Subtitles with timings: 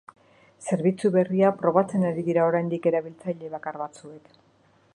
[0.67, 4.33] Zerbitzu berria probatzen ari dira oraindik erabiltzaile bakar batzuek.